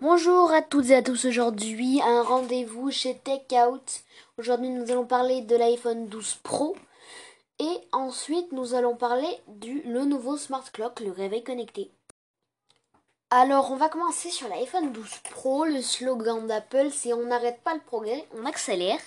[0.00, 3.80] Bonjour à toutes et à tous aujourd'hui, un rendez-vous chez TechOut.
[4.36, 6.76] Aujourd'hui nous allons parler de l'iPhone 12 Pro
[7.58, 11.90] et ensuite nous allons parler du nouveau Smart Clock, le réveil connecté.
[13.30, 17.72] Alors on va commencer sur l'iPhone 12 Pro, le slogan d'Apple c'est on n'arrête pas
[17.72, 19.00] le progrès, on accélère.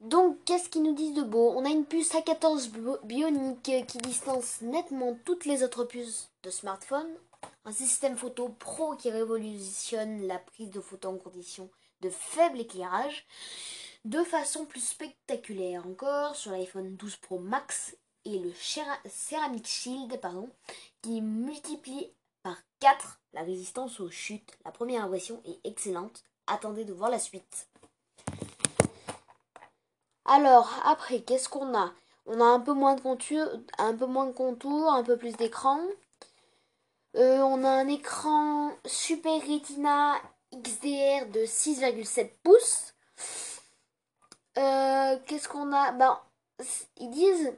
[0.00, 1.54] Donc qu'est-ce qu'ils nous disent de beau?
[1.56, 2.70] On a une puce A14
[3.02, 7.08] Bionic qui distance nettement toutes les autres puces de smartphone
[7.64, 13.26] un système photo pro qui révolutionne la prise de photos en conditions de faible éclairage
[14.04, 18.52] de façon plus spectaculaire encore sur l'iPhone 12 Pro Max et le
[19.06, 20.50] Ceramic Shield pardon,
[21.02, 22.10] qui multiplie
[22.42, 24.58] par 4 la résistance aux chutes.
[24.64, 26.24] La première impression est excellente.
[26.46, 27.68] Attendez de voir la suite.
[30.24, 31.92] Alors, après, qu'est-ce qu'on a?
[32.26, 35.36] On a un peu moins de contours, un peu moins de contours, un peu plus
[35.36, 35.80] d'écran.
[37.14, 40.14] Euh, on a un écran Super Retina
[40.54, 42.94] XDR de 6,7 pouces.
[44.56, 45.92] Euh, qu'est-ce qu'on a?
[45.92, 46.18] Ben,
[46.96, 47.52] Ils disent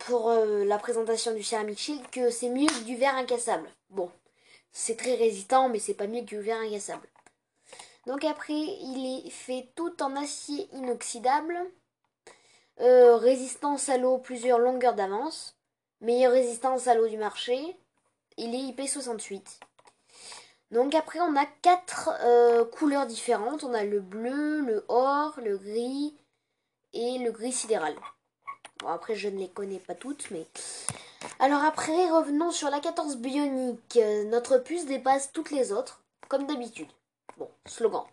[0.00, 3.70] pour euh, la présentation du Ceramic Shield que c'est mieux que du verre incassable.
[3.88, 4.10] Bon,
[4.72, 7.08] c'est très résistant, mais c'est pas mieux que du verre incassable.
[8.06, 11.56] Donc après, il est fait tout en acier inoxydable.
[12.76, 15.56] résistance à l'eau, plusieurs longueurs d'avance.
[16.02, 17.78] Meilleure résistance à l'eau du marché
[18.36, 19.42] il est IP68.
[20.70, 23.64] Donc après on a quatre euh, couleurs différentes.
[23.64, 26.14] On a le bleu, le or, le gris
[26.92, 27.94] et le gris sidéral.
[28.80, 30.46] Bon après je ne les connais pas toutes mais...
[31.38, 33.98] Alors après revenons sur la 14 Bionic.
[34.26, 36.88] Notre puce dépasse toutes les autres comme d'habitude.
[37.38, 38.04] Bon, slogan.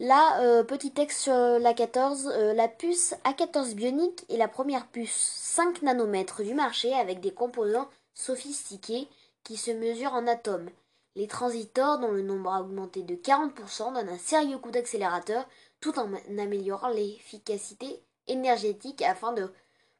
[0.00, 4.88] Là, euh, petit texte sur la 14, euh, la puce A14 Bionic est la première
[4.88, 9.08] puce 5 nanomètres du marché avec des composants sophistiqués
[9.44, 10.70] qui se mesurent en atomes.
[11.14, 15.46] Les transistors, dont le nombre a augmenté de 40%, donnent un sérieux coup d'accélérateur
[15.80, 19.50] tout en améliorant l'efficacité énergétique afin de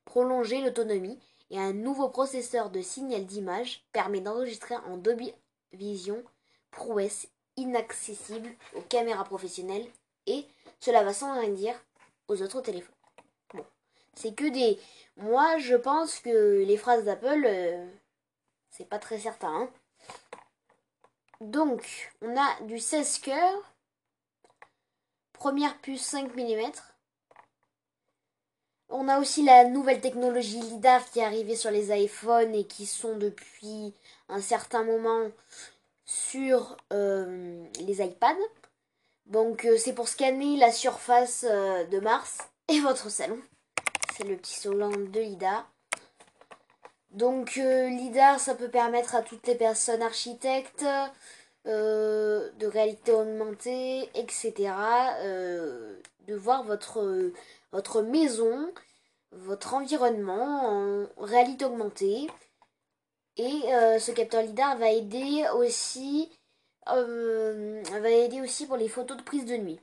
[0.05, 1.19] prolonger l'autonomie
[1.51, 5.33] et un nouveau processeur de signal d'image permet d'enregistrer en Dolby
[5.73, 6.23] Vision
[6.71, 9.87] prouesse inaccessible aux caméras professionnelles
[10.27, 10.47] et
[10.81, 11.75] cela va sans rien dire
[12.29, 12.95] aux autres téléphones.
[13.55, 13.65] Bon,
[14.15, 14.79] c'est que des...
[15.19, 17.87] Moi, je pense que les phrases d'Apple, euh,
[18.73, 19.55] c'est pas très certain.
[19.55, 19.71] Hein.
[21.41, 23.75] Donc, on a du 16 cœurs.
[25.33, 26.73] Première puce 5 mm.
[28.89, 32.87] On a aussi la nouvelle technologie LIDAR qui est arrivée sur les iPhones et qui
[32.87, 33.95] sont depuis
[34.29, 35.31] un certain moment
[36.05, 38.37] sur euh, les iPads.
[39.27, 42.39] Donc euh, c'est pour scanner la surface euh, de Mars
[42.69, 43.41] et votre salon.
[44.15, 45.72] C'est le petit slogan de LIDAR.
[47.13, 50.87] Donc euh, l'IDAR, ça peut permettre à toutes les personnes architectes
[51.67, 54.73] euh, de réalité augmentée, etc.,
[55.21, 57.03] euh, de voir votre,
[58.03, 58.73] maison,
[59.33, 62.29] votre environnement en réalité augmentée.
[63.37, 63.63] Et
[63.99, 66.31] ce capteur LIDAR va aider aussi
[66.87, 69.81] va aider aussi pour les photos de prise de nuit.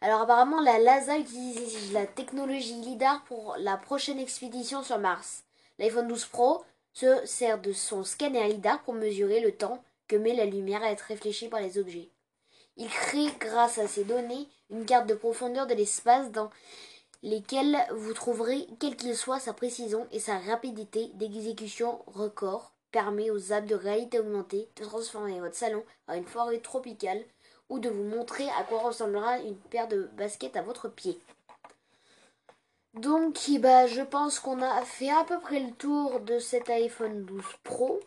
[0.00, 5.44] Alors apparemment la LASA utilise la technologie LIDAR pour la prochaine expédition sur Mars.
[5.78, 6.62] L'iPhone 12 Pro
[6.92, 10.90] se sert de son scanner LIDAR pour mesurer le temps que met la lumière à
[10.90, 12.10] être réfléchie par les objets.
[12.76, 16.50] Il crée, grâce à ces données, une carte de profondeur de l'espace dans
[17.22, 23.52] lesquelles vous trouverez, quel qu'il soit, sa précision et sa rapidité d'exécution record permet aux
[23.52, 27.22] apps de réalité augmentée de transformer votre salon en une forêt tropicale
[27.68, 31.20] ou de vous montrer à quoi ressemblera une paire de baskets à votre pied.
[32.94, 37.24] Donc, bah, je pense qu'on a fait à peu près le tour de cet iPhone
[37.24, 38.00] 12 Pro.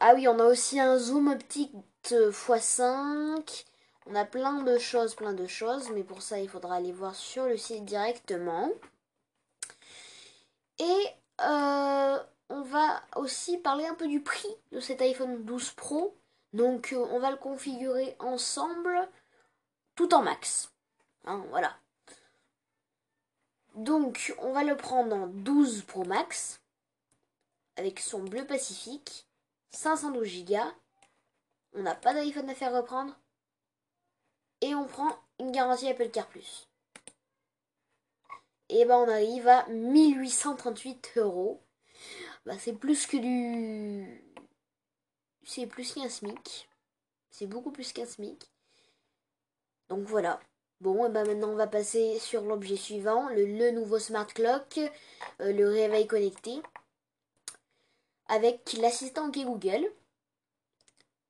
[0.00, 1.72] Ah oui, on a aussi un zoom optique
[2.04, 3.64] x5.
[4.06, 5.90] On a plein de choses, plein de choses.
[5.90, 8.70] Mais pour ça, il faudra aller voir sur le site directement.
[10.78, 11.06] Et
[11.42, 12.18] euh,
[12.48, 16.16] on va aussi parler un peu du prix de cet iPhone 12 Pro.
[16.54, 19.08] Donc, euh, on va le configurer ensemble
[19.94, 20.72] tout en max.
[21.26, 21.76] Hein, voilà.
[23.74, 26.60] Donc, on va le prendre en 12 Pro Max
[27.76, 29.26] avec son bleu Pacifique,
[29.70, 30.56] 512 Go.
[31.74, 33.16] On n'a pas d'iPhone à faire reprendre
[34.60, 36.68] et on prend une garantie Apple Car Plus.
[38.68, 41.62] Et ben on arrive à 1838 euros.
[42.46, 44.22] Bah, c'est plus que du.
[45.44, 46.68] C'est plus qu'un SMIC.
[47.30, 48.50] C'est beaucoup plus qu'un SMIC.
[49.88, 50.40] Donc voilà.
[50.82, 54.78] Bon, et ben maintenant on va passer sur l'objet suivant, le, nouveau smart clock,
[55.40, 56.60] euh, le réveil connecté,
[58.26, 59.86] avec l'assistant qui est Google.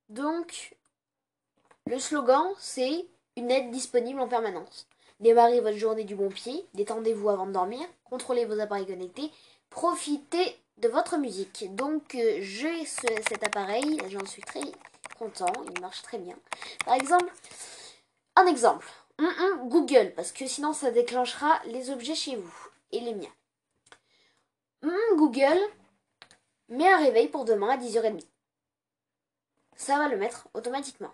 [0.09, 0.75] Donc,
[1.87, 3.07] Le slogan, c'est
[3.37, 4.87] une aide disponible en permanence.
[5.21, 9.31] Démarrez votre journée du bon pied, détendez-vous avant de dormir, contrôlez vos appareils connectés,
[9.69, 11.75] profitez de votre musique.
[11.75, 14.63] Donc euh, j'ai cet appareil, j'en suis très
[15.19, 16.39] content, il marche très bien.
[16.87, 17.31] Par exemple,
[18.37, 18.89] un exemple,
[19.65, 23.33] Google, parce que sinon ça déclenchera les objets chez vous et les miens.
[25.17, 25.61] Google,
[26.69, 28.27] mets un réveil pour demain à 10h30.
[29.77, 31.13] Ça va le mettre automatiquement.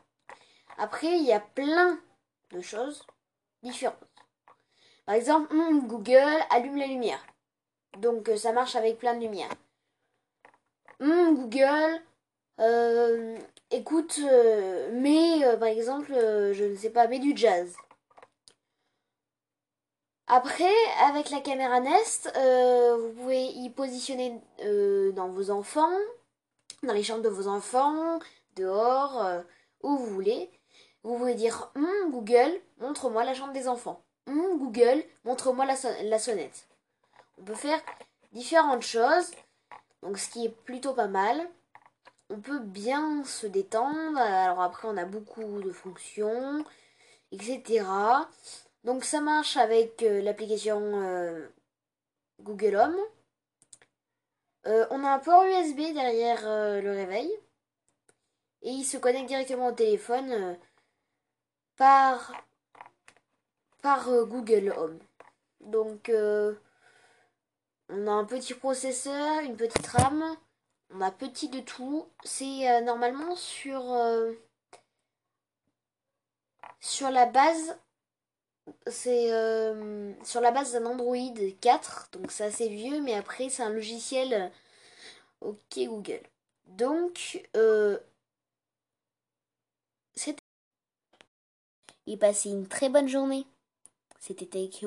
[0.78, 1.98] Après, il y a plein
[2.52, 3.04] de choses
[3.62, 3.96] différentes.
[5.06, 5.54] Par exemple,
[5.86, 7.24] Google allume la lumière.
[7.98, 9.50] Donc euh, ça marche avec plein de lumière.
[11.00, 12.00] Google,
[12.60, 13.38] euh,
[13.70, 17.76] écoute, euh, mais par exemple, je ne sais pas, mais du jazz.
[20.30, 20.74] Après,
[21.06, 24.38] avec la caméra Nest, vous pouvez y positionner
[25.14, 25.96] dans vos enfants,
[26.82, 28.18] dans les chambres de vos enfants,
[28.54, 29.26] dehors,
[29.82, 30.50] où vous voulez.
[31.02, 31.72] Vous pouvez dire
[32.10, 34.02] Google, montre-moi la chambre des enfants.
[34.26, 36.66] Google, montre-moi la sonnette.
[37.40, 37.80] On peut faire
[38.32, 39.30] différentes choses.
[40.02, 41.48] Donc ce qui est plutôt pas mal.
[42.28, 44.18] On peut bien se détendre.
[44.18, 46.62] Alors après on a beaucoup de fonctions,
[47.32, 47.86] etc.
[48.84, 51.48] Donc ça marche avec euh, l'application euh,
[52.40, 52.96] Google Home.
[54.66, 57.30] Euh, on a un port USB derrière le réveil.
[58.62, 60.58] Et il se connecte directement au téléphone
[61.76, 62.32] par,
[63.82, 64.98] par Google Home.
[65.60, 66.10] Donc
[67.88, 70.36] on a un petit processeur, une petite RAM.
[70.90, 72.08] On a petit de tout.
[72.24, 73.96] C'est normalement sur,
[76.80, 77.78] sur la base.
[78.86, 81.16] C'est euh, sur la base d'un Android
[81.60, 82.10] 4.
[82.12, 84.50] Donc c'est assez vieux, mais après c'est un logiciel.
[85.40, 86.22] Ok Google.
[86.66, 87.42] Donc
[90.14, 90.42] c'était.
[92.06, 93.46] Et passez une très bonne journée.
[94.20, 94.86] C'était Take.